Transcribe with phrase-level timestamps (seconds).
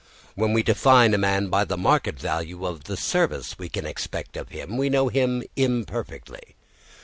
[0.33, 4.35] When we define a man by the market value of the service we can expect
[4.35, 6.55] of him, we know him imperfectly.